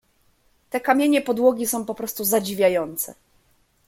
[0.69, 3.13] "Te kamienie podłogi są poprostu zadziwiające."